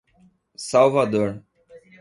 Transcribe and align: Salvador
Salvador 0.67 1.45